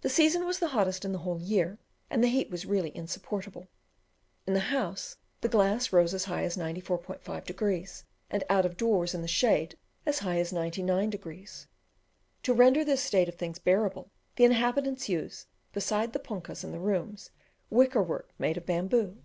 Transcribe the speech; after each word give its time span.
The 0.00 0.08
season 0.08 0.46
was 0.46 0.58
the 0.58 0.66
hottest 0.74 1.04
in 1.04 1.12
the 1.12 1.20
whole 1.20 1.40
year, 1.40 1.78
and 2.10 2.24
the 2.24 2.28
heat 2.28 2.50
was 2.50 2.66
really 2.66 2.90
insupportable. 2.96 3.68
In 4.48 4.52
the 4.54 4.74
house, 4.74 5.16
the 5.42 5.48
glass 5.48 5.92
rose 5.92 6.12
as 6.12 6.24
high 6.24 6.42
as 6.42 6.56
94.5 6.56 7.44
degrees, 7.44 8.02
and 8.28 8.42
out 8.50 8.66
of 8.66 8.76
doors, 8.76 9.14
in 9.14 9.22
the 9.22 9.28
shade, 9.28 9.78
as 10.06 10.18
high 10.18 10.40
as 10.40 10.52
99 10.52 11.08
degrees. 11.08 11.68
To 12.42 12.52
render 12.52 12.84
this 12.84 13.00
state 13.04 13.28
of 13.28 13.36
things 13.36 13.60
bearable, 13.60 14.10
the 14.34 14.42
inhabitants 14.42 15.08
use, 15.08 15.46
besides 15.72 16.14
the 16.14 16.18
punkas 16.18 16.64
in 16.64 16.72
the 16.72 16.80
rooms, 16.80 17.30
wicker 17.70 18.02
work 18.02 18.30
made 18.40 18.56
of 18.56 18.66
bamboo. 18.66 19.22